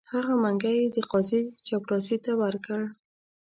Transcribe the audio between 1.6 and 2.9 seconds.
چپړاسي ته ورکړ.